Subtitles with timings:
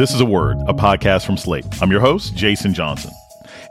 [0.00, 1.66] This is A Word, a podcast from Slate.
[1.82, 3.10] I'm your host, Jason Johnson.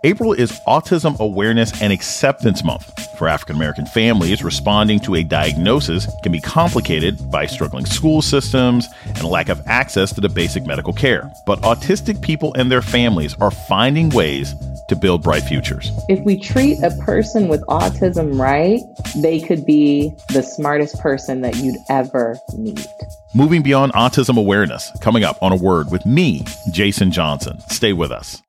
[0.06, 3.18] April is Autism Awareness and Acceptance Month.
[3.18, 8.88] For African American families, responding to a diagnosis can be complicated by struggling school systems
[9.06, 11.30] and lack of access to the basic medical care.
[11.46, 14.56] But autistic people and their families are finding ways
[14.88, 15.92] to build bright futures.
[16.08, 18.80] If we treat a person with autism right,
[19.18, 22.88] they could be the smartest person that you'd ever meet.
[23.36, 27.60] Moving beyond autism awareness, coming up on a word with me, Jason Johnson.
[27.68, 28.42] Stay with us.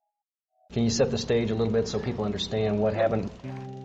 [0.72, 3.28] Can you set the stage a little bit so people understand what happened?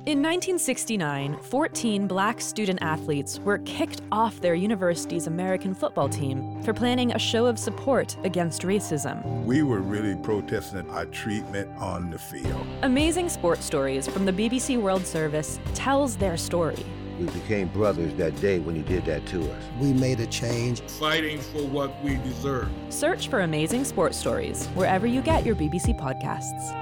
[0.06, 6.74] In 1969, 14 black student athletes were kicked off their university's American football team for
[6.74, 9.44] planning a show of support against racism.
[9.46, 12.68] We were really protesting our treatment on the field.
[12.84, 16.86] Amazing Sports Stories from the BBC World Service tells their story.
[17.20, 19.64] We became brothers that day when he did that to us.
[19.80, 20.82] We made a change.
[20.82, 22.68] Fighting for what we deserve.
[22.90, 26.75] Search for Amazing Sports Stories wherever you get your BBC podcasts.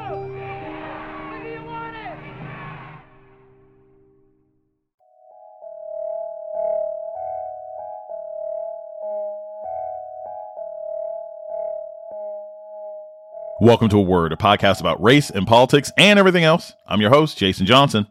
[13.63, 16.73] Welcome to A Word, a podcast about race and politics and everything else.
[16.85, 18.07] I'm your host, Jason Johnson.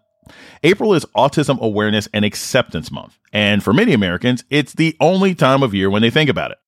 [0.63, 5.63] April is Autism Awareness and Acceptance Month, and for many Americans, it's the only time
[5.63, 6.59] of year when they think about it.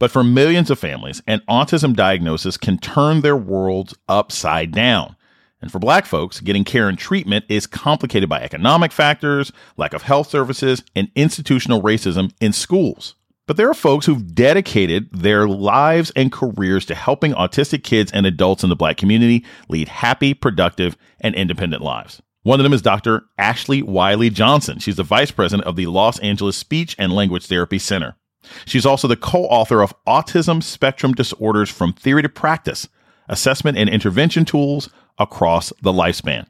[0.00, 5.14] But for millions of families, an autism diagnosis can turn their worlds upside down.
[5.62, 10.02] And for black folks, getting care and treatment is complicated by economic factors, lack of
[10.02, 13.14] health services, and institutional racism in schools.
[13.46, 18.24] But there are folks who've dedicated their lives and careers to helping autistic kids and
[18.24, 22.22] adults in the black community lead happy, productive, and independent lives.
[22.42, 23.22] One of them is Dr.
[23.36, 24.78] Ashley Wiley Johnson.
[24.78, 28.16] She's the vice president of the Los Angeles Speech and Language Therapy Center.
[28.64, 32.88] She's also the co author of Autism Spectrum Disorders from Theory to Practice
[33.28, 34.88] Assessment and Intervention Tools
[35.18, 36.46] Across the Lifespan.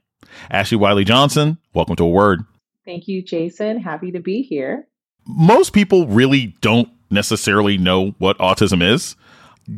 [0.50, 2.44] Ashley Wiley Johnson, welcome to a word.
[2.84, 3.80] Thank you, Jason.
[3.80, 4.88] Happy to be here.
[5.26, 9.16] Most people really don't necessarily know what autism is.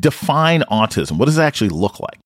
[0.00, 1.18] Define autism.
[1.18, 2.18] What does it actually look like?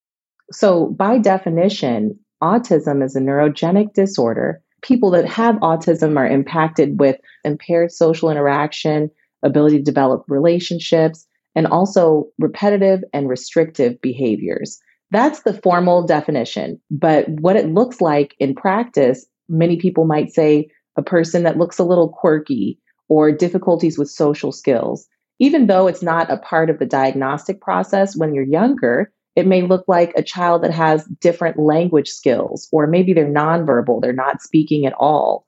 [0.53, 4.63] So, by definition, autism is a neurogenic disorder.
[4.83, 9.11] People that have autism are impacted with impaired social interaction,
[9.43, 14.81] ability to develop relationships, and also repetitive and restrictive behaviors.
[15.11, 16.81] That's the formal definition.
[16.91, 21.79] But what it looks like in practice, many people might say a person that looks
[21.79, 22.79] a little quirky
[23.11, 25.07] or difficulties with social skills.
[25.39, 29.63] Even though it's not a part of the diagnostic process when you're younger, it may
[29.63, 34.41] look like a child that has different language skills, or maybe they're nonverbal, they're not
[34.41, 35.45] speaking at all.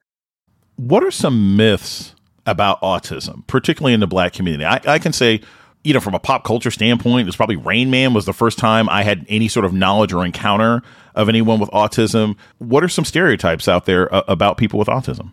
[0.77, 2.15] What are some myths
[2.47, 4.65] about autism, particularly in the black community?
[4.65, 5.41] I, I can say,
[5.85, 8.89] you know, from a pop culture standpoint, it's probably Rain Man was the first time
[8.89, 10.83] I had any sort of knowledge or encounter
[11.15, 12.37] of anyone with autism.
[12.59, 15.33] What are some stereotypes out there uh, about people with autism?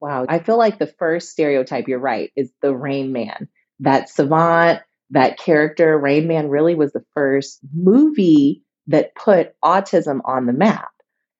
[0.00, 0.26] Wow.
[0.28, 3.48] I feel like the first stereotype, you're right, is the Rain Man.
[3.80, 10.46] That savant, that character, Rain Man, really was the first movie that put autism on
[10.46, 10.88] the map.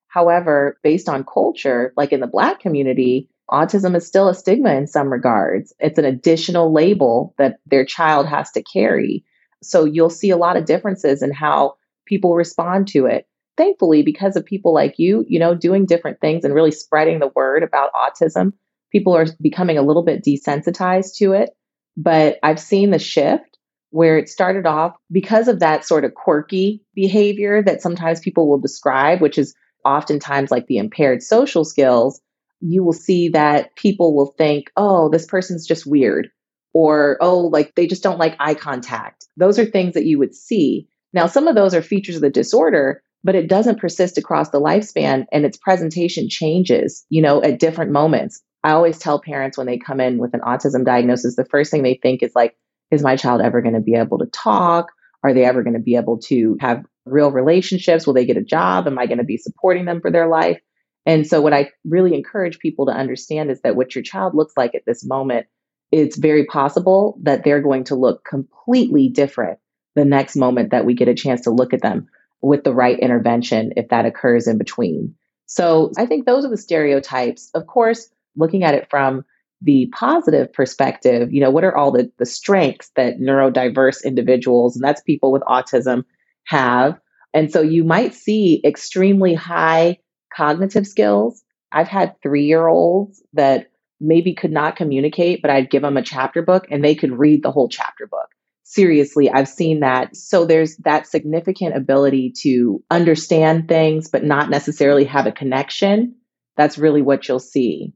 [0.08, 4.86] However, based on culture, like in the Black community, autism is still a stigma in
[4.86, 5.72] some regards.
[5.78, 9.24] It's an additional label that their child has to carry.
[9.62, 11.76] So you'll see a lot of differences in how
[12.06, 13.26] people respond to it.
[13.58, 17.32] Thankfully, because of people like you, you know, doing different things and really spreading the
[17.34, 18.52] word about autism,
[18.90, 21.50] people are becoming a little bit desensitized to it.
[21.96, 23.58] But I've seen the shift
[23.90, 28.60] where it started off because of that sort of quirky behavior that sometimes people will
[28.60, 29.54] describe, which is
[29.84, 32.20] oftentimes like the impaired social skills,
[32.60, 36.28] you will see that people will think, oh, this person's just weird,
[36.72, 39.26] or oh, like they just don't like eye contact.
[39.36, 40.88] Those are things that you would see.
[41.12, 44.60] Now, some of those are features of the disorder, but it doesn't persist across the
[44.60, 48.42] lifespan and its presentation changes, you know, at different moments.
[48.64, 51.82] I always tell parents when they come in with an autism diagnosis, the first thing
[51.82, 52.56] they think is like,
[52.90, 54.88] is my child ever going to be able to talk?
[55.22, 58.06] Are they ever going to be able to have real relationships?
[58.06, 58.86] Will they get a job?
[58.86, 60.60] Am I going to be supporting them for their life?
[61.04, 64.54] And so, what I really encourage people to understand is that what your child looks
[64.56, 65.46] like at this moment,
[65.90, 69.58] it's very possible that they're going to look completely different
[69.94, 72.08] the next moment that we get a chance to look at them
[72.40, 75.14] with the right intervention if that occurs in between.
[75.46, 77.50] So, I think those are the stereotypes.
[77.54, 79.24] Of course, looking at it from
[79.62, 84.84] the positive perspective, you know, what are all the, the strengths that neurodiverse individuals, and
[84.84, 86.04] that's people with autism,
[86.44, 86.98] have?
[87.34, 89.98] And so you might see extremely high
[90.34, 91.42] cognitive skills.
[91.72, 93.70] I've had three year olds that
[94.00, 97.42] maybe could not communicate, but I'd give them a chapter book and they could read
[97.42, 98.28] the whole chapter book.
[98.68, 100.14] Seriously, I've seen that.
[100.14, 106.14] So there's that significant ability to understand things, but not necessarily have a connection.
[106.56, 107.94] That's really what you'll see.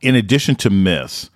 [0.00, 1.30] In addition to myths,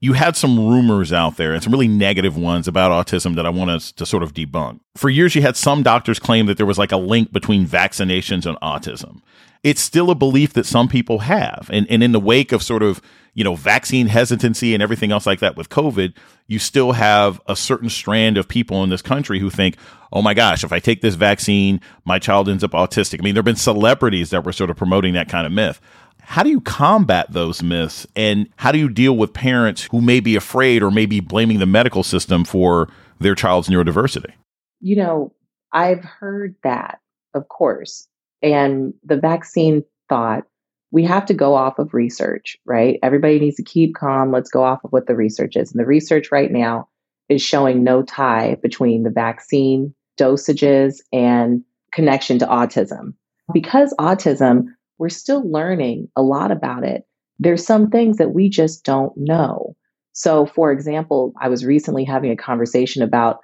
[0.00, 3.50] you had some rumors out there and some really negative ones about autism that I
[3.50, 4.80] want us to sort of debunk.
[4.94, 8.44] For years, you had some doctors claim that there was like a link between vaccinations
[8.44, 9.22] and autism.
[9.62, 11.70] It's still a belief that some people have.
[11.72, 13.00] And, and in the wake of sort of,
[13.32, 16.14] you know, vaccine hesitancy and everything else like that with COVID,
[16.46, 19.76] you still have a certain strand of people in this country who think,
[20.12, 23.20] oh my gosh, if I take this vaccine, my child ends up autistic.
[23.20, 25.80] I mean, there have been celebrities that were sort of promoting that kind of myth.
[26.20, 30.20] How do you combat those myths and how do you deal with parents who may
[30.20, 34.32] be afraid or may be blaming the medical system for their child's neurodiversity?
[34.80, 35.32] You know,
[35.72, 37.00] I've heard that,
[37.34, 38.08] of course.
[38.42, 40.44] And the vaccine thought,
[40.90, 42.98] we have to go off of research, right?
[43.02, 44.30] Everybody needs to keep calm.
[44.30, 45.72] Let's go off of what the research is.
[45.72, 46.88] And the research right now
[47.28, 53.14] is showing no tie between the vaccine dosages and connection to autism.
[53.52, 54.66] Because autism
[54.98, 57.06] we're still learning a lot about it.
[57.38, 59.76] There's some things that we just don't know.
[60.12, 63.40] So, for example, I was recently having a conversation about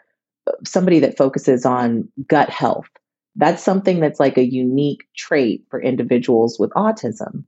[0.47, 2.89] uh, somebody that focuses on gut health.
[3.37, 7.45] That's something that's like a unique trait for individuals with autism.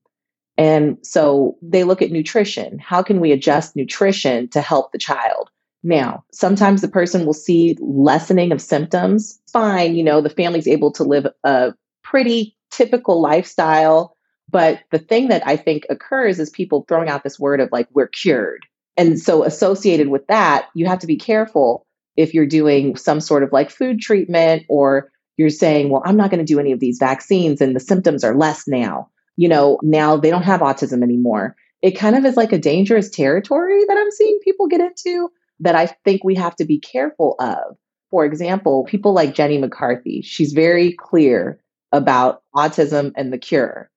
[0.57, 2.79] And so they look at nutrition.
[2.79, 5.51] How can we adjust nutrition to help the child?
[5.83, 9.41] Now, sometimes the person will see lessening of symptoms.
[9.53, 14.17] Fine, you know, the family's able to live a pretty typical lifestyle.
[14.51, 17.89] But the thing that I think occurs is people throwing out this word of like,
[17.93, 18.67] we're cured.
[18.97, 21.87] And so, associated with that, you have to be careful
[22.17, 26.31] if you're doing some sort of like food treatment or you're saying, well, I'm not
[26.31, 29.09] going to do any of these vaccines and the symptoms are less now.
[29.37, 31.57] You know, now they don't have autism anymore.
[31.83, 35.31] It kind of is like a dangerous territory that I'm seeing people get into
[35.61, 37.77] that I think we have to be careful of.
[38.11, 41.59] For example, people like Jenny McCarthy, she's very clear
[41.95, 43.91] about autism and the cure.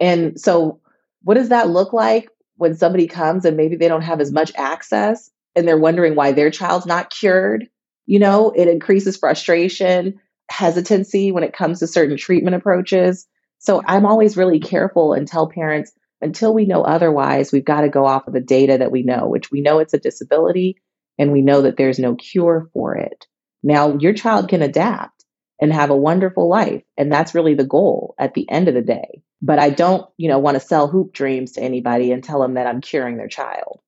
[0.00, 0.80] And so,
[1.22, 4.52] what does that look like when somebody comes and maybe they don't have as much
[4.56, 7.68] access and they're wondering why their child's not cured?
[8.06, 10.20] You know, it increases frustration,
[10.50, 13.26] hesitancy when it comes to certain treatment approaches.
[13.58, 17.88] So, I'm always really careful and tell parents until we know otherwise, we've got to
[17.88, 20.80] go off of the data that we know, which we know it's a disability
[21.18, 23.26] and we know that there's no cure for it.
[23.62, 25.13] Now, your child can adapt
[25.60, 26.82] and have a wonderful life.
[26.96, 29.22] And that's really the goal at the end of the day.
[29.40, 32.54] But I don't, you know, want to sell hoop dreams to anybody and tell them
[32.54, 33.80] that I'm curing their child.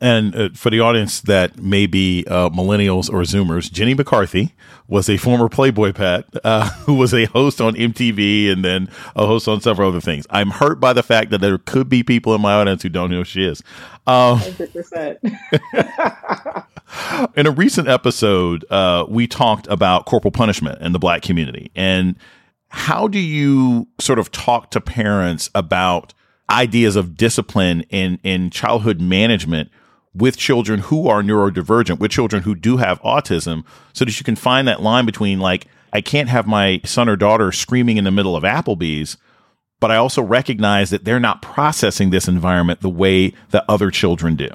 [0.00, 4.52] And uh, for the audience that may be uh, millennials or Zoomers, Jenny McCarthy
[4.88, 9.26] was a former Playboy Pat uh, who was a host on MTV and then a
[9.26, 10.26] host on several other things.
[10.28, 13.10] I'm hurt by the fact that there could be people in my audience who don't
[13.10, 13.62] know who she is.
[14.06, 16.66] Um, 100%.
[17.36, 21.70] in a recent episode, uh, we talked about corporal punishment in the black community.
[21.74, 22.16] And
[22.68, 26.12] how do you sort of talk to parents about
[26.50, 29.70] ideas of discipline in, in childhood management
[30.16, 34.36] with children who are neurodivergent, with children who do have autism, so that you can
[34.36, 38.10] find that line between like, I can't have my son or daughter screaming in the
[38.10, 39.16] middle of Applebee's,
[39.80, 44.36] but I also recognize that they're not processing this environment the way that other children
[44.36, 44.48] do.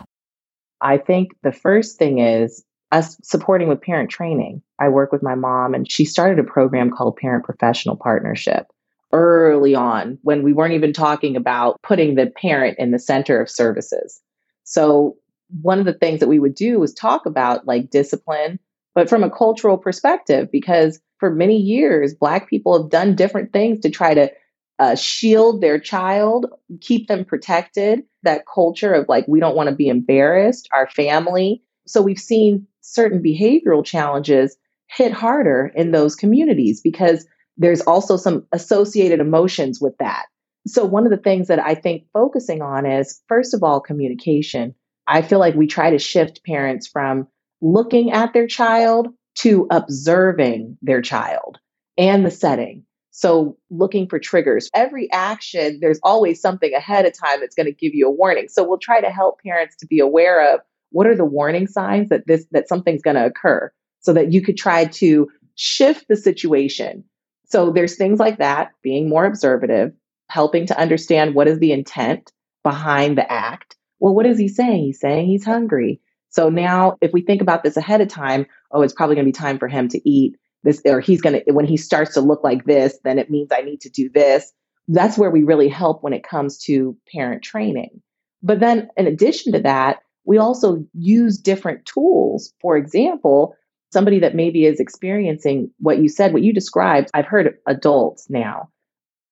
[0.81, 4.61] I think the first thing is us supporting with parent training.
[4.79, 8.67] I work with my mom, and she started a program called Parent Professional Partnership
[9.13, 13.49] early on when we weren't even talking about putting the parent in the center of
[13.49, 14.21] services.
[14.63, 15.17] So
[15.61, 18.59] one of the things that we would do was talk about like discipline,
[18.95, 23.81] but from a cultural perspective, because for many years, Black people have done different things
[23.81, 24.31] to try to
[24.79, 26.47] uh, shield their child,
[26.79, 28.03] keep them protected.
[28.23, 31.63] That culture of like, we don't want to be embarrassed, our family.
[31.87, 37.25] So we've seen certain behavioral challenges hit harder in those communities because
[37.57, 40.25] there's also some associated emotions with that.
[40.67, 44.75] So, one of the things that I think focusing on is, first of all, communication.
[45.11, 47.27] I feel like we try to shift parents from
[47.59, 51.57] looking at their child to observing their child
[51.97, 52.85] and the setting.
[53.13, 54.69] So, looking for triggers.
[54.73, 58.47] Every action, there's always something ahead of time that's going to give you a warning.
[58.47, 62.07] So, we'll try to help parents to be aware of what are the warning signs
[62.07, 66.15] that this that something's going to occur so that you could try to shift the
[66.15, 67.03] situation.
[67.47, 69.91] So, there's things like that, being more observative,
[70.29, 72.31] helping to understand what is the intent
[72.63, 73.70] behind the act
[74.01, 74.83] well, what is he saying?
[74.83, 76.01] He's saying he's hungry.
[76.29, 79.29] So now, if we think about this ahead of time, oh, it's probably going to
[79.29, 82.21] be time for him to eat this, or he's going to, when he starts to
[82.21, 84.51] look like this, then it means I need to do this.
[84.87, 88.01] That's where we really help when it comes to parent training.
[88.41, 92.53] But then, in addition to that, we also use different tools.
[92.59, 93.55] For example,
[93.93, 98.69] somebody that maybe is experiencing what you said, what you described, I've heard adults now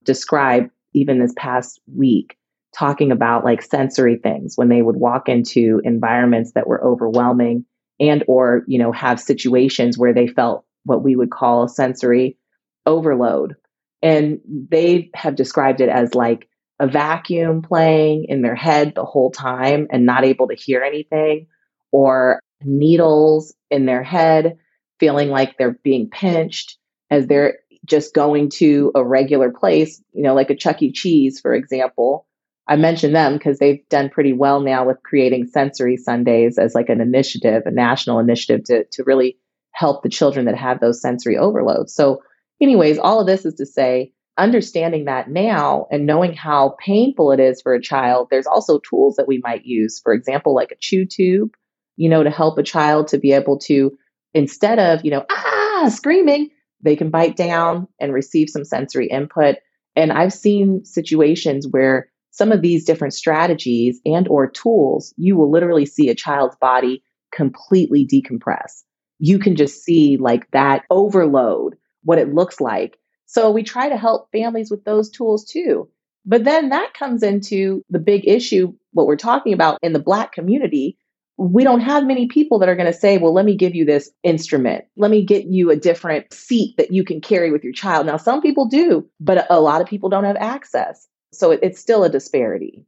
[0.03, 2.35] describe even this past week
[2.77, 7.65] talking about like sensory things when they would walk into environments that were overwhelming
[7.99, 12.37] and or you know have situations where they felt what we would call sensory
[12.85, 13.55] overload.
[14.01, 16.47] And they have described it as like
[16.79, 21.47] a vacuum playing in their head the whole time and not able to hear anything
[21.91, 24.57] or needles in their head
[24.99, 26.77] feeling like they're being pinched
[27.09, 30.91] as they're just going to a regular place you know like a chuck e.
[30.91, 32.27] Cheese for example
[32.69, 36.89] I mention them because they've done pretty well now with creating sensory Sundays as like
[36.89, 39.37] an initiative, a national initiative to, to really
[39.71, 41.95] help the children that have those sensory overloads.
[41.95, 42.21] So,
[42.61, 47.39] anyways, all of this is to say, understanding that now and knowing how painful it
[47.39, 49.99] is for a child, there's also tools that we might use.
[50.03, 51.49] For example, like a chew tube,
[51.97, 53.97] you know, to help a child to be able to,
[54.35, 59.55] instead of, you know, ah, screaming, they can bite down and receive some sensory input.
[59.95, 65.51] And I've seen situations where some of these different strategies and or tools, you will
[65.51, 68.83] literally see a child's body completely decompress.
[69.19, 72.97] You can just see like that overload, what it looks like.
[73.25, 75.89] So we try to help families with those tools too.
[76.25, 80.31] But then that comes into the big issue, what we're talking about in the Black
[80.31, 80.97] community.
[81.37, 83.85] We don't have many people that are going to say, well, let me give you
[83.85, 84.85] this instrument.
[84.97, 88.05] Let me get you a different seat that you can carry with your child.
[88.05, 91.07] Now, some people do, but a lot of people don't have access.
[91.31, 92.85] So it, it's still a disparity.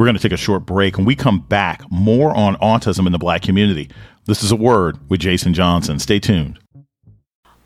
[0.00, 0.96] We're going to take a short break.
[0.96, 3.90] and we come back, more on autism in the black community.
[4.24, 5.98] This is a word with Jason Johnson.
[5.98, 6.58] Stay tuned.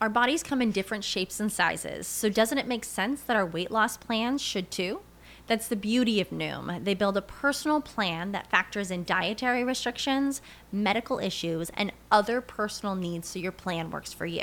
[0.01, 3.47] Our bodies come in different shapes and sizes, so doesn't it make sense that our
[3.47, 5.01] weight loss plans should too?
[5.47, 6.85] That's the beauty of Noom.
[6.85, 10.43] They build a personal plan that factors in dietary restrictions,
[10.73, 14.43] medical issues, and other personal needs so your plan works for you.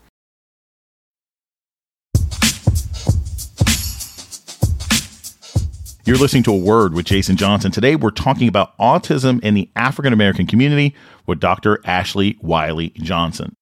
[6.03, 7.71] You're listening to a word with Jason Johnson.
[7.71, 10.95] Today, we're talking about autism in the African American community
[11.27, 11.79] with Dr.
[11.85, 13.55] Ashley Wiley Johnson.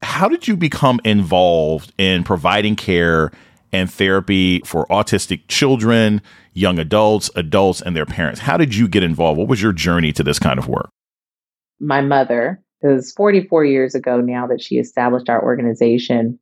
[0.00, 3.32] How did you become involved in providing care
[3.70, 6.22] and therapy for autistic children,
[6.54, 8.40] young adults, adults, and their parents?
[8.40, 9.38] How did you get involved?
[9.38, 10.88] What was your journey to this kind of work?
[11.80, 16.38] My mother, it was 44 years ago now that she established our organization.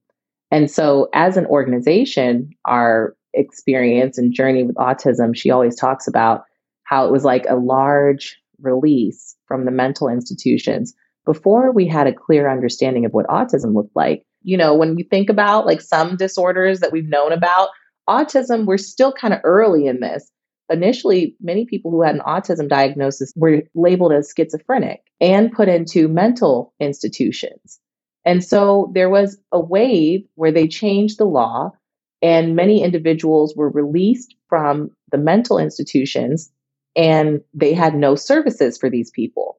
[0.53, 6.45] And so, as an organization, our experience and journey with autism, she always talks about
[6.85, 12.15] how it was like a large release from the mental institutions before we had a
[12.15, 14.25] clear understanding of what autism looked like.
[14.43, 17.69] You know, when you think about like some disorders that we've known about,
[18.09, 20.31] autism, we're still kind of early in this.
[20.71, 26.09] Initially, many people who had an autism diagnosis were labeled as schizophrenic and put into
[26.09, 27.79] mental institutions.
[28.25, 31.73] And so there was a wave where they changed the law
[32.23, 36.51] and many individuals were released from the mental institutions
[36.97, 39.59] and they had no services for these people.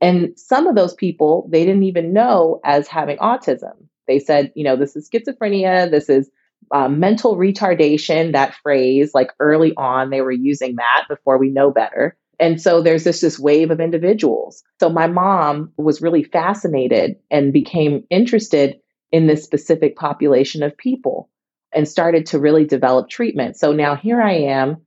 [0.00, 3.72] And some of those people they didn't even know as having autism.
[4.08, 6.30] They said, you know, this is schizophrenia, this is
[6.70, 11.70] uh, mental retardation, that phrase, like early on, they were using that before we know
[11.70, 12.16] better.
[12.40, 14.64] And so there's this this wave of individuals.
[14.80, 18.80] So my mom was really fascinated and became interested
[19.12, 21.28] in this specific population of people
[21.74, 23.56] and started to really develop treatment.
[23.56, 24.78] So now here I am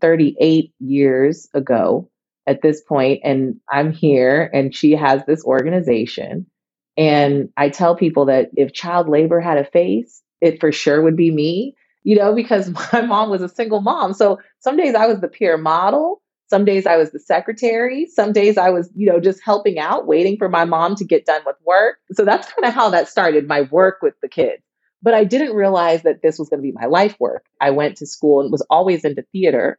[0.00, 2.10] 38 years ago
[2.46, 6.46] at this point, and I'm here, and she has this organization.
[6.96, 11.16] And I tell people that if child labor had a face, it for sure would
[11.16, 14.12] be me, you know, because my mom was a single mom.
[14.12, 16.20] So some days I was the peer model.
[16.48, 18.06] Some days I was the secretary.
[18.06, 21.24] Some days I was, you know, just helping out, waiting for my mom to get
[21.24, 21.96] done with work.
[22.12, 24.62] So that's kind of how that started my work with the kids.
[25.02, 27.44] But I didn't realize that this was going to be my life work.
[27.60, 29.78] I went to school and was always into theater.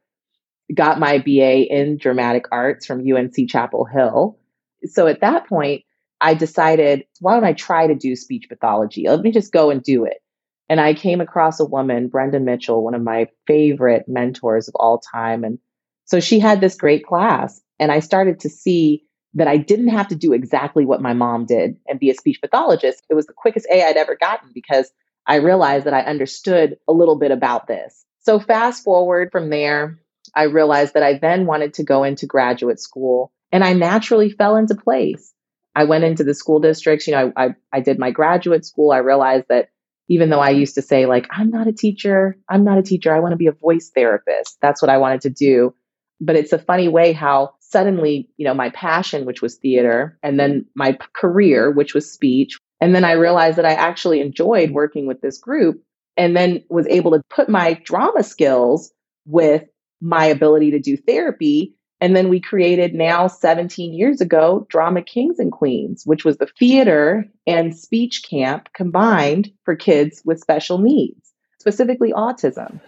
[0.73, 4.37] got my BA in dramatic arts from UNC Chapel Hill.
[4.85, 5.83] So at that point,
[6.19, 9.07] I decided, why don't I try to do speech pathology?
[9.07, 10.21] Let me just go and do it.
[10.69, 14.99] And I came across a woman, Brenda Mitchell, one of my favorite mentors of all
[14.99, 15.43] time.
[15.43, 15.59] And
[16.05, 17.61] so she had this great class.
[17.79, 19.03] And I started to see
[19.33, 22.39] that I didn't have to do exactly what my mom did and be a speech
[22.39, 23.03] pathologist.
[23.09, 24.91] It was the quickest A I'd ever gotten because
[25.25, 28.05] I realized that I understood a little bit about this.
[28.21, 29.99] So, fast forward from there,
[30.35, 34.55] I realized that I then wanted to go into graduate school and I naturally fell
[34.55, 35.33] into place.
[35.75, 37.07] I went into the school districts.
[37.07, 38.91] You know, I, I, I did my graduate school.
[38.91, 39.69] I realized that
[40.09, 43.13] even though I used to say, like, I'm not a teacher, I'm not a teacher,
[43.13, 44.57] I want to be a voice therapist.
[44.61, 45.73] That's what I wanted to do.
[46.19, 50.39] But it's a funny way how suddenly, you know, my passion, which was theater, and
[50.39, 52.59] then my career, which was speech.
[52.83, 55.81] And then I realized that I actually enjoyed working with this group
[56.17, 58.91] and then was able to put my drama skills
[59.25, 59.63] with
[60.01, 61.75] my ability to do therapy.
[62.01, 66.49] And then we created now 17 years ago Drama Kings and Queens, which was the
[66.59, 72.81] theater and speech camp combined for kids with special needs, specifically autism.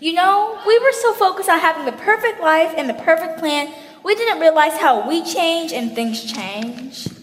[0.00, 3.70] You know, we were so focused on having the perfect life and the perfect plan,
[4.02, 7.13] we didn't realize how we change and things change.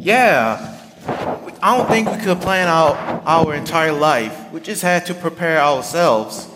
[0.00, 0.78] Yeah.
[1.62, 4.50] I don't think we could plan out our entire life.
[4.50, 6.48] We just had to prepare ourselves.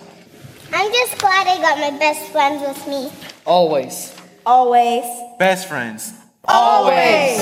[0.72, 3.12] I'm just glad I got my best friends with me.
[3.44, 4.16] Always.
[4.46, 5.04] Always.
[5.38, 6.14] Best friends.
[6.48, 7.38] Always.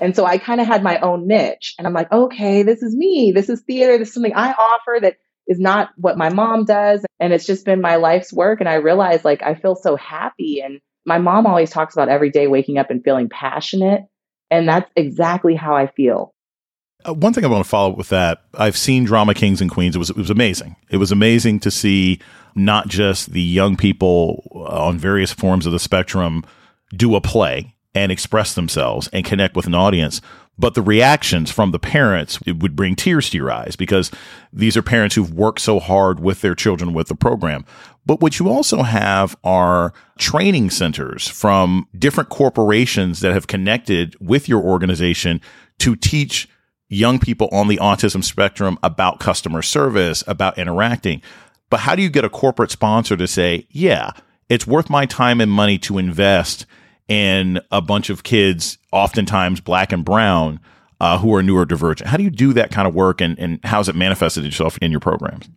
[0.00, 1.74] And so I kind of had my own niche.
[1.78, 3.32] And I'm like, okay, this is me.
[3.32, 3.98] This is theater.
[3.98, 5.16] This is something I offer that
[5.48, 7.04] is not what my mom does.
[7.18, 8.60] And it's just been my life's work.
[8.60, 10.60] And I realized like I feel so happy.
[10.60, 14.02] And my mom always talks about every day waking up and feeling passionate.
[14.50, 16.34] And that's exactly how I feel.
[17.04, 19.70] Uh, one thing I want to follow up with that, I've seen Drama Kings and
[19.70, 19.96] Queens.
[19.96, 20.76] It was it was amazing.
[20.90, 22.20] It was amazing to see
[22.54, 26.44] not just the young people uh, on various forms of the spectrum
[26.94, 30.20] do a play and express themselves and connect with an audience,
[30.58, 34.10] but the reactions from the parents it would bring tears to your eyes because
[34.52, 37.64] these are parents who've worked so hard with their children with the program.
[38.08, 44.48] But what you also have are training centers from different corporations that have connected with
[44.48, 45.42] your organization
[45.80, 46.48] to teach
[46.88, 51.20] young people on the autism spectrum about customer service, about interacting.
[51.68, 54.12] But how do you get a corporate sponsor to say, yeah,
[54.48, 56.64] it's worth my time and money to invest
[57.08, 60.60] in a bunch of kids, oftentimes black and brown,
[60.98, 62.06] uh, who are neurodivergent?
[62.06, 64.90] How do you do that kind of work and, and how's it manifested itself in
[64.90, 65.50] your programs?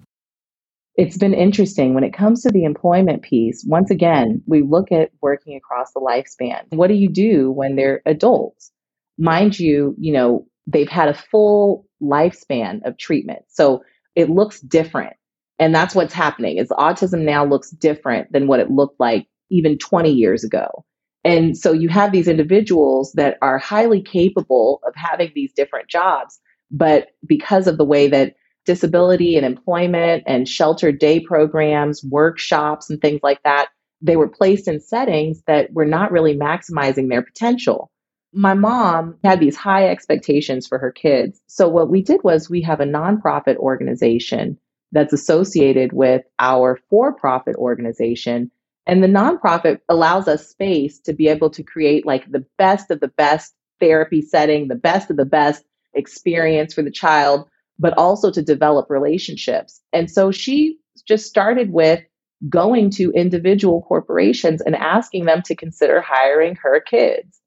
[1.02, 3.66] It's been interesting when it comes to the employment piece.
[3.68, 6.62] Once again, we look at working across the lifespan.
[6.70, 8.72] What do you do when they're adults?
[9.18, 13.42] Mind you, you know, they've had a full lifespan of treatment.
[13.48, 13.84] So
[14.14, 15.14] it looks different.
[15.58, 19.80] And that's what's happening is autism now looks different than what it looked like even
[19.80, 20.86] 20 years ago.
[21.24, 26.40] And so you have these individuals that are highly capable of having these different jobs,
[26.70, 28.36] but because of the way that
[28.66, 33.70] disability and employment and sheltered day programs, workshops, and things like that,
[34.02, 37.92] they were placed in settings that were not really maximizing their potential
[38.34, 41.42] my mom had these high expectations for her kids.
[41.48, 44.58] So, what we did was we have a nonprofit organization
[44.92, 48.52] that's associated with our for profit organization.
[48.88, 53.00] And the nonprofit allows us space to be able to create like the best of
[53.00, 57.48] the best therapy setting, the best of the best experience for the child,
[57.82, 59.82] but also to develop relationships.
[59.92, 62.02] And so she just started with
[62.48, 67.42] going to individual corporations and asking them to consider hiring her kids.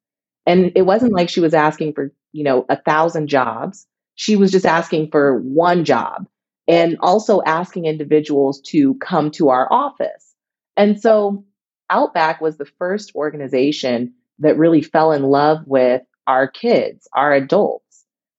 [0.46, 3.86] And it wasn't like she was asking for, you know, a thousand jobs.
[4.16, 6.26] She was just asking for one job
[6.68, 10.34] and also asking individuals to come to our office.
[10.76, 11.44] And so
[11.90, 17.83] Outback was the first organization that really fell in love with our kids, our adults.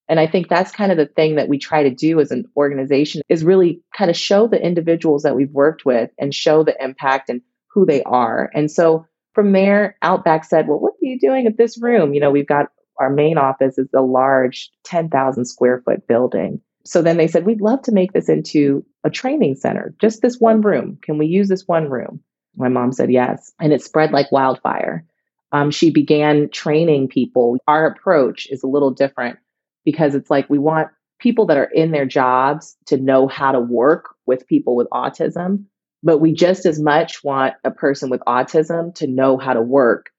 [0.08, 2.44] And I think that's kind of the thing that we try to do as an
[2.56, 6.76] organization is really kind of show the individuals that we've worked with and show the
[6.82, 8.50] impact and who they are.
[8.54, 12.14] And so from there, Outback said, Well, what are you doing at this room?
[12.14, 12.66] You know, we've got
[12.98, 16.60] our main office is a large 10,000 square foot building.
[16.84, 20.38] So then they said, We'd love to make this into a training center, just this
[20.38, 20.98] one room.
[21.02, 22.20] Can we use this one room?
[22.56, 23.52] My mom said yes.
[23.60, 25.04] And it spread like wildfire.
[25.52, 27.58] Um, she began training people.
[27.68, 29.38] Our approach is a little different
[29.86, 33.60] because it's like we want people that are in their jobs to know how to
[33.60, 35.64] work with people with autism
[36.02, 40.10] but we just as much want a person with autism to know how to work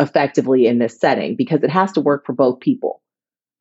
[0.00, 3.02] effectively in this setting because it has to work for both people.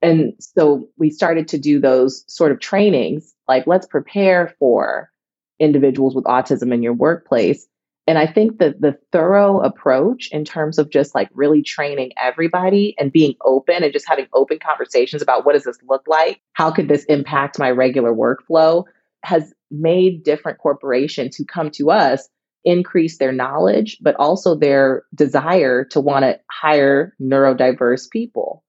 [0.02, 5.12] And so we started to do those sort of trainings Like, let's prepare for
[5.60, 7.68] individuals with autism in your workplace.
[8.06, 12.96] And I think that the thorough approach in terms of just like really training everybody
[13.00, 16.42] and being open and just having open conversations about what does this look like?
[16.52, 18.84] How could this impact my regular workflow
[19.24, 22.28] has made different corporations who come to us
[22.66, 28.64] increase their knowledge, but also their desire to want to hire neurodiverse people.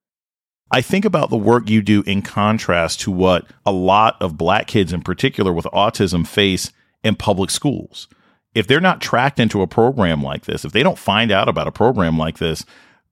[0.71, 4.67] I think about the work you do in contrast to what a lot of black
[4.67, 6.73] kids in particular with autism face
[7.05, 8.09] in public schools.
[8.55, 11.67] If they're not tracked into a program like this, if they don't find out about
[11.67, 12.65] a program like this,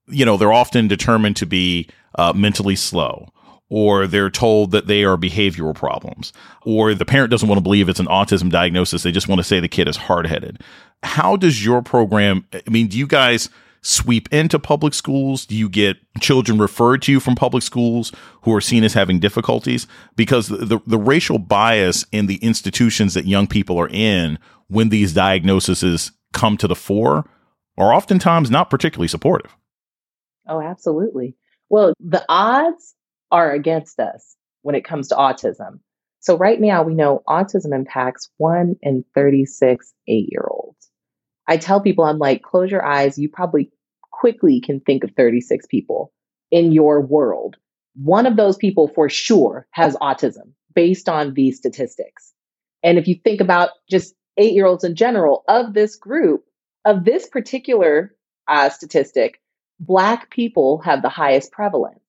[0.07, 3.29] you know, they're often determined to be uh, mentally slow
[3.73, 6.31] or they're told that they are behavioral problems,
[6.67, 9.03] or the parent doesn't want to believe it's an autism diagnosis.
[9.03, 10.61] They just want to say the kid is hard headed.
[11.03, 13.49] How does your program, I mean, do you guys
[13.83, 15.45] sweep into public schools?
[15.45, 19.21] Do you get children referred to you from public schools who are seen as having
[19.21, 19.87] difficulties?
[20.17, 24.89] Because the, the, the racial bias in the institutions that young people are in when
[24.89, 27.29] these diagnoses come to the fore
[27.77, 29.55] are oftentimes not particularly supportive.
[30.49, 31.37] Oh, absolutely.
[31.69, 32.95] Well, the odds
[33.31, 35.81] are against us when it comes to autism.
[36.21, 40.72] So, right now, we know autism impacts one in 36 eight year olds.
[41.49, 43.19] I tell people, I'm like, close your eyes.
[43.19, 43.71] You probably
[44.11, 46.13] quickly can think of 36 people
[46.51, 47.57] in your world.
[47.95, 52.33] One of those people for sure has autism based on these statistics.
[52.83, 56.45] And if you think about just eight year olds in general, of this group,
[56.85, 58.15] of this particular
[58.49, 59.41] uh, statistic,
[59.81, 62.01] Black people have the highest prevalence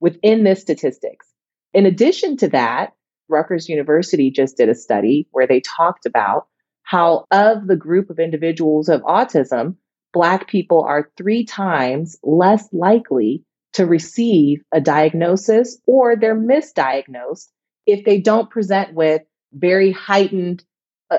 [0.00, 1.26] within this statistics.
[1.72, 2.94] In addition to that,
[3.28, 6.48] Rutgers University just did a study where they talked about
[6.90, 9.76] how, of the group of individuals of autism,
[10.12, 17.46] Black people are three times less likely to receive a diagnosis or they're misdiagnosed
[17.86, 19.22] if they don't present with
[19.52, 20.64] very heightened,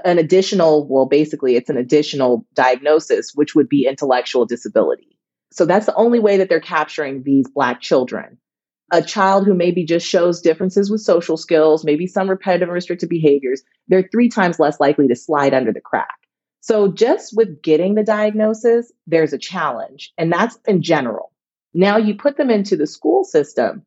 [0.03, 5.17] an additional, well, basically, it's an additional diagnosis, which would be intellectual disability.
[5.53, 8.39] So that's the only way that they're capturing these Black children
[8.91, 13.09] a child who maybe just shows differences with social skills, maybe some repetitive and restricted
[13.09, 16.15] behaviors, they're three times less likely to slide under the crack.
[16.59, 21.31] So, just with getting the diagnosis, there's a challenge, and that's in general.
[21.73, 23.83] Now, you put them into the school system,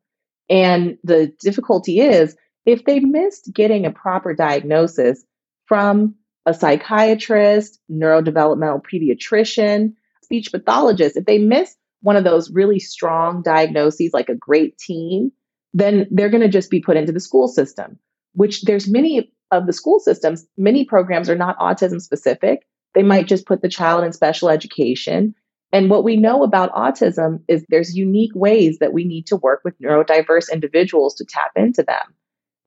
[0.49, 5.23] and the difficulty is if they missed getting a proper diagnosis
[5.65, 6.15] from
[6.45, 14.11] a psychiatrist, neurodevelopmental pediatrician, speech pathologist, if they miss one of those really strong diagnoses,
[14.13, 15.31] like a great team,
[15.73, 17.97] then they're going to just be put into the school system,
[18.33, 22.67] which there's many of the school systems, many programs are not autism specific.
[22.93, 25.33] They might just put the child in special education.
[25.73, 29.61] And what we know about autism is there's unique ways that we need to work
[29.63, 32.13] with neurodiverse individuals to tap into them.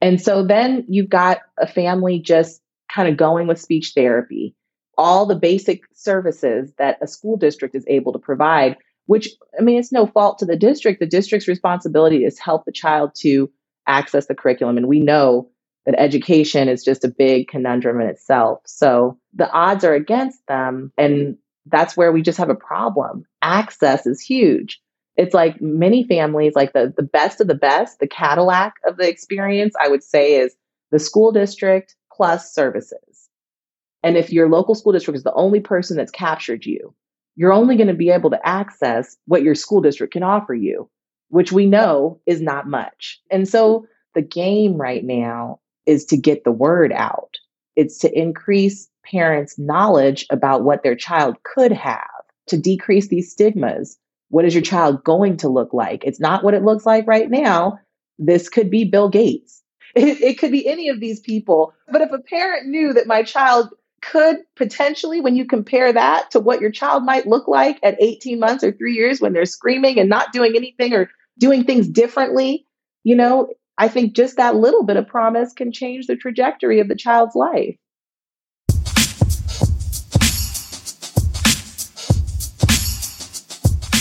[0.01, 2.61] And so then you've got a family just
[2.92, 4.57] kind of going with speech therapy,
[4.96, 8.77] all the basic services that a school district is able to provide
[9.09, 11.01] which I mean, it's no fault to the district.
[11.01, 13.51] The district's responsibility is help the child to
[13.87, 14.77] access the curriculum.
[14.77, 15.49] And we know
[15.87, 18.61] that education is just a big conundrum in itself.
[18.66, 20.92] So the odds are against them.
[20.99, 23.25] And that's where we just have a problem.
[23.40, 24.79] Access is huge.
[25.16, 29.09] It's like many families, like the, the best of the best, the Cadillac of the
[29.09, 30.55] experience, I would say, is
[30.90, 33.31] the school district plus services.
[34.03, 36.94] And if your local school district is the only person that's captured you,
[37.38, 40.90] you're only going to be able to access what your school district can offer you,
[41.29, 43.20] which we know is not much.
[43.31, 47.37] And so the game right now is to get the word out.
[47.77, 52.03] It's to increase parents' knowledge about what their child could have,
[52.48, 53.96] to decrease these stigmas.
[54.31, 56.03] What is your child going to look like?
[56.03, 57.79] It's not what it looks like right now.
[58.18, 59.62] This could be Bill Gates.
[59.94, 61.72] It, it could be any of these people.
[61.90, 63.70] But if a parent knew that my child
[64.01, 68.39] could potentially, when you compare that to what your child might look like at 18
[68.39, 72.67] months or three years when they're screaming and not doing anything or doing things differently,
[73.05, 76.89] you know, I think just that little bit of promise can change the trajectory of
[76.89, 77.77] the child's life.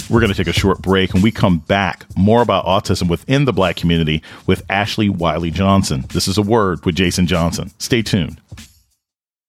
[0.10, 3.44] We're going to take a short break and we come back more about autism within
[3.44, 6.06] the black community with Ashley Wiley Johnson.
[6.14, 7.72] This is a word with Jason Johnson.
[7.78, 8.40] Stay tuned.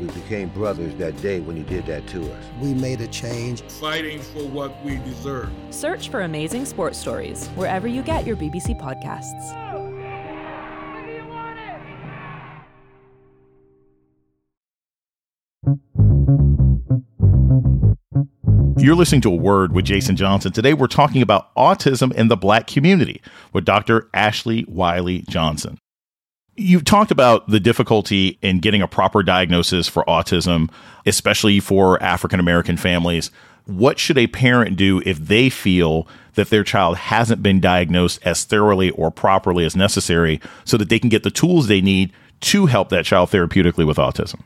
[0.00, 2.44] We became brothers that day when you did that to us.
[2.58, 3.60] We made a change.
[3.62, 5.50] Fighting for what we deserve.
[5.68, 9.56] Search for amazing sports stories wherever you get your BBC podcasts.
[18.78, 20.52] You're listening to a word with Jason Johnson.
[20.52, 23.20] Today, we're talking about autism in the black community
[23.52, 24.08] with Dr.
[24.14, 25.76] Ashley Wiley Johnson.
[26.60, 30.70] You've talked about the difficulty in getting a proper diagnosis for autism,
[31.06, 33.30] especially for African American families.
[33.64, 38.44] What should a parent do if they feel that their child hasn't been diagnosed as
[38.44, 42.66] thoroughly or properly as necessary so that they can get the tools they need to
[42.66, 44.42] help that child therapeutically with autism?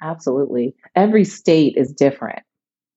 [0.00, 0.76] Absolutely.
[0.94, 2.44] Every state is different.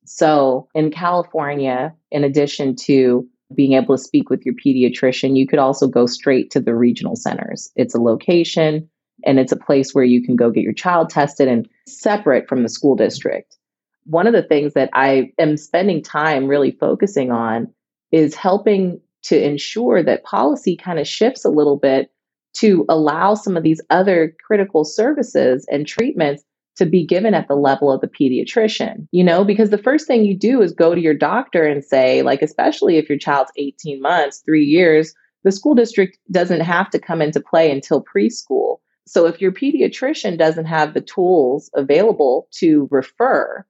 [0.05, 5.59] So in California, in addition to being able to speak with your pediatrician, you could
[5.59, 7.71] also go straight to the regional centers.
[7.75, 8.89] It's a location
[9.25, 12.63] and it's a place where you can go get your child tested and separate from
[12.63, 13.57] the school district.
[14.05, 17.73] One of the things that I am spending time really focusing on
[18.11, 22.11] is helping to ensure that policy kind of shifts a little bit
[22.53, 26.43] to allow some of these other critical services and treatments
[26.75, 30.25] to be given at the level of the pediatrician, you know, because the first thing
[30.25, 34.01] you do is go to your doctor and say, like, especially if your child's 18
[34.01, 38.77] months, three years, the school district doesn't have to come into play until preschool.
[39.05, 43.65] So if your pediatrician doesn't have the tools available to refer,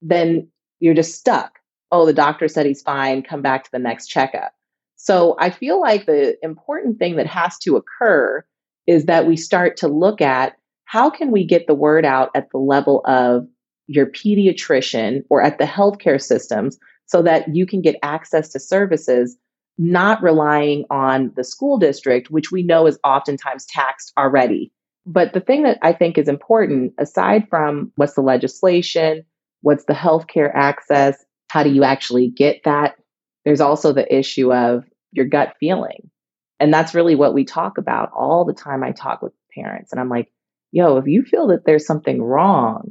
[0.00, 0.48] then
[0.80, 1.58] you're just stuck.
[1.90, 4.52] Oh, the doctor said he's fine, come back to the next checkup.
[4.96, 8.44] So I feel like the important thing that has to occur
[8.86, 12.50] is that we start to look at how can we get the word out at
[12.50, 13.46] the level of
[13.88, 19.36] your pediatrician or at the healthcare systems so that you can get access to services,
[19.78, 24.72] not relying on the school district, which we know is oftentimes taxed already.
[25.04, 29.24] But the thing that I think is important, aside from what's the legislation,
[29.62, 32.96] what's the healthcare access, how do you actually get that?
[33.44, 36.10] There's also the issue of your gut feeling.
[36.58, 38.82] And that's really what we talk about all the time.
[38.82, 40.32] I talk with parents and I'm like,
[40.76, 42.90] yo, if you feel that there's something wrong,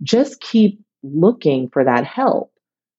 [0.00, 2.52] just keep looking for that help.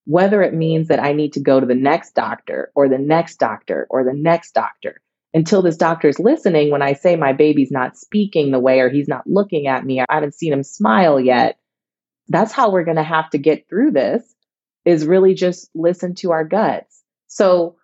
[0.04, 3.38] Whether it means that I need to go to the next doctor or the next
[3.38, 5.00] doctor or the next doctor
[5.34, 8.90] until this doctor is listening when I say my baby's not speaking the way or
[8.90, 11.58] he's not looking at me, I haven't seen him smile yet.
[12.28, 14.24] That's how we're going to have to get through this
[14.84, 17.02] is really just listen to our guts.
[17.28, 17.78] So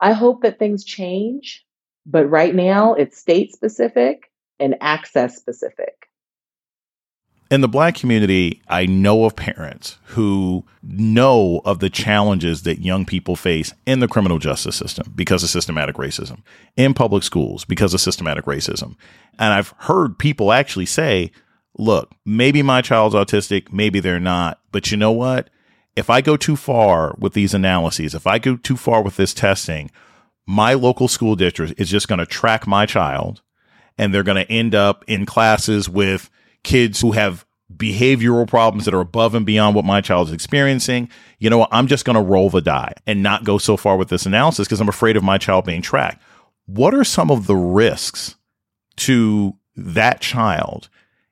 [0.00, 1.66] I hope that things change,
[2.06, 4.29] but right now it's state specific
[4.60, 6.06] and access specific.
[7.50, 13.04] In the black community, I know of parents who know of the challenges that young
[13.04, 16.44] people face in the criminal justice system because of systematic racism,
[16.76, 18.94] in public schools because of systematic racism.
[19.36, 21.32] And I've heard people actually say,
[21.76, 25.50] look, maybe my child's autistic, maybe they're not, but you know what?
[25.96, 29.34] If I go too far with these analyses, if I go too far with this
[29.34, 29.90] testing,
[30.46, 33.42] my local school district is just going to track my child
[34.00, 36.30] and they're going to end up in classes with
[36.64, 37.44] kids who have
[37.76, 41.08] behavioral problems that are above and beyond what my child is experiencing.
[41.38, 41.68] You know what?
[41.70, 44.66] I'm just going to roll the die and not go so far with this analysis
[44.66, 46.22] because I'm afraid of my child being tracked.
[46.64, 48.36] What are some of the risks
[48.96, 50.88] to that child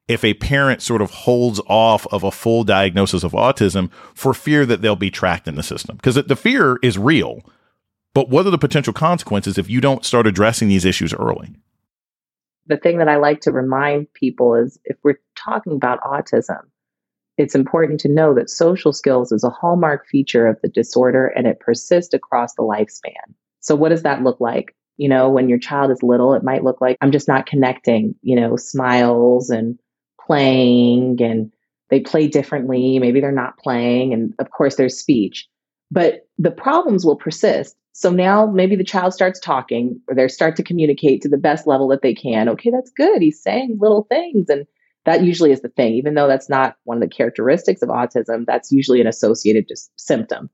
[0.06, 4.66] if a parent sort of holds off of a full diagnosis of autism for fear
[4.66, 5.96] that they'll be tracked in the system?
[5.96, 7.40] Because the fear is real.
[8.12, 11.54] But what are the potential consequences if you don't start addressing these issues early?
[12.68, 16.60] The thing that I like to remind people is if we're talking about autism,
[17.38, 21.46] it's important to know that social skills is a hallmark feature of the disorder and
[21.46, 23.34] it persists across the lifespan.
[23.60, 24.74] So, what does that look like?
[24.96, 28.14] You know, when your child is little, it might look like I'm just not connecting,
[28.22, 29.78] you know, smiles and
[30.20, 31.52] playing, and
[31.90, 32.98] they play differently.
[32.98, 34.12] Maybe they're not playing.
[34.12, 35.48] And of course, there's speech.
[35.90, 40.54] But the problems will persist so now maybe the child starts talking or they start
[40.54, 42.48] to communicate to the best level that they can.
[42.48, 43.20] Okay, that's good.
[43.20, 44.48] He's saying little things.
[44.48, 44.66] And
[45.04, 48.46] that usually is the thing, even though that's not one of the characteristics of autism,
[48.46, 50.48] that's usually an associated just symptom.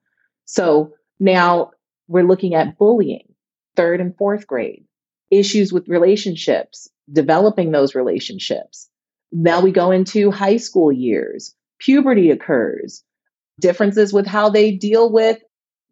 [0.47, 1.73] So now
[2.09, 3.35] we're looking at bullying,
[3.77, 4.87] third and fourth grade,
[5.31, 8.89] issues with relationships, developing those relationships.
[9.33, 13.05] Now we go into high school years, puberty occurs,
[13.61, 15.41] differences with how they deal with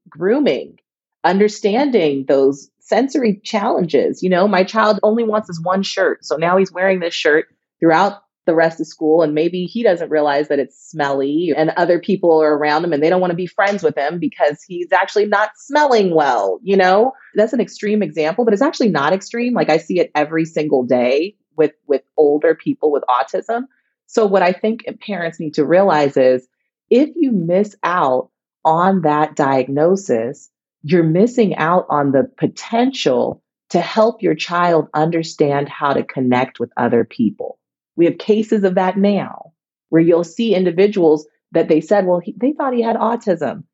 [0.08, 0.78] grooming,
[1.24, 4.22] understanding those sensory challenges.
[4.22, 6.24] You know, my child only wants this one shirt.
[6.24, 7.46] So now he's wearing this shirt
[7.80, 12.00] throughout the rest of school and maybe he doesn't realize that it's smelly and other
[12.00, 14.90] people are around him and they don't want to be friends with him because he's
[14.90, 19.54] actually not smelling well you know that's an extreme example but it's actually not extreme
[19.54, 23.62] like i see it every single day with with older people with autism
[24.06, 26.46] So, what I think parents need to realize is
[26.90, 28.28] if you miss out
[28.62, 30.50] on that diagnosis,
[30.82, 36.70] you're missing out on the potential to help your child understand how to connect with
[36.76, 37.58] other people.
[37.96, 39.52] We have cases of that now
[39.88, 43.64] where you'll see individuals that they said, well, he, they thought he had autism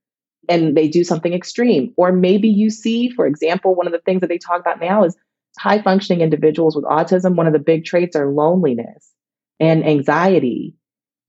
[0.49, 1.93] and they do something extreme.
[1.97, 5.05] Or maybe you see, for example, one of the things that they talk about now
[5.05, 5.17] is
[5.59, 7.37] high functioning individuals with autism.
[7.37, 9.13] One of the big traits are loneliness
[9.61, 10.75] and anxiety.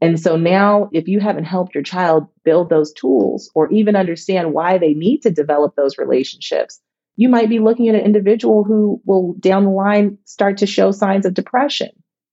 [0.01, 4.53] And so now, if you haven't helped your child build those tools or even understand
[4.53, 6.79] why they need to develop those relationships,
[7.17, 10.91] you might be looking at an individual who will down the line start to show
[10.91, 11.89] signs of depression.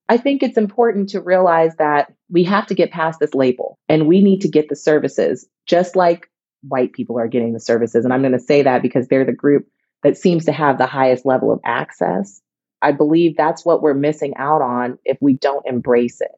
[0.09, 4.07] I think it's important to realize that we have to get past this label and
[4.07, 6.31] we need to get the services just like
[6.63, 8.05] white people are getting the services.
[8.05, 9.67] And I'm going to say that because they're the group
[10.05, 12.41] that seems to have the highest level of access.
[12.81, 16.31] I believe that's what we're missing out on if we don't embrace it.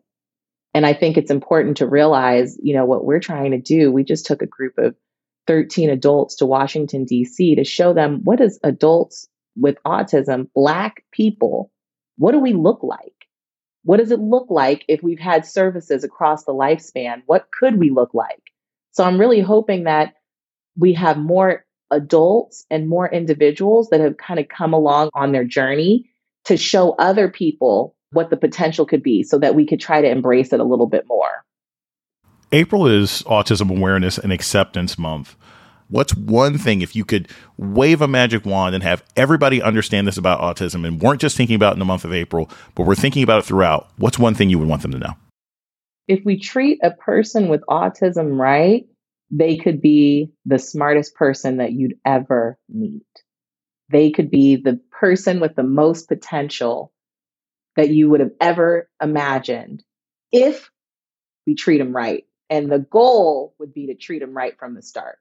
[0.74, 3.90] And I think it's important to realize, you know, what we're trying to do.
[3.90, 4.94] We just took a group of
[5.46, 7.54] 13 adults to Washington, D.C.
[7.54, 11.72] to show them what is adults with autism, Black people,
[12.16, 13.12] what do we look like?
[13.84, 17.22] What does it look like if we've had services across the lifespan?
[17.26, 18.42] What could we look like?
[18.92, 20.14] So I'm really hoping that
[20.76, 25.44] we have more adults and more individuals that have kind of come along on their
[25.44, 26.10] journey
[26.44, 30.08] to show other people what the potential could be so that we could try to
[30.08, 31.44] embrace it a little bit more.
[32.52, 35.36] April is Autism Awareness and Acceptance Month.
[35.90, 40.18] What's one thing if you could wave a magic wand and have everybody understand this
[40.18, 42.94] about autism and weren't just thinking about it in the month of April, but we're
[42.94, 43.88] thinking about it throughout?
[43.96, 45.14] What's one thing you would want them to know?
[46.06, 48.86] If we treat a person with autism right,
[49.30, 53.02] they could be the smartest person that you'd ever meet.
[53.90, 56.92] They could be the person with the most potential
[57.78, 59.84] that you would have ever imagined
[60.32, 60.68] if
[61.46, 62.24] we treat them right.
[62.50, 65.18] And the goal would be to treat them right from the start.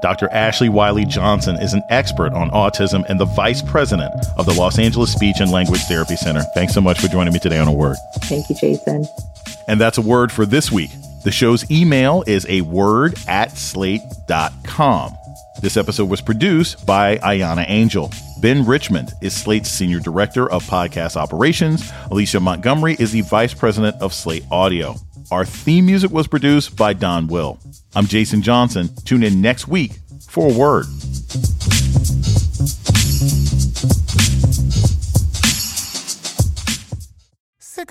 [0.00, 0.32] Dr.
[0.32, 4.78] Ashley Wiley Johnson is an expert on autism and the vice president of the Los
[4.78, 6.42] Angeles Speech and Language Therapy Center.
[6.54, 7.98] Thanks so much for joining me today on A Word.
[8.22, 9.06] Thank you, Jason.
[9.68, 10.90] And that's a word for this week.
[11.24, 15.18] The show's email is a word at slate.com.
[15.62, 18.10] This episode was produced by Ahyiana Angel.
[18.40, 21.88] Ben Richmond is Slate's Senior Director of Podcast Operations.
[22.10, 24.96] Alicia Montgomery is the Vice President of Slate Audio.
[25.30, 27.60] Our theme music was produced by Don Will.
[27.94, 28.90] I'm Jason Johnson.
[29.04, 29.92] Tune in next week
[30.28, 30.86] for word.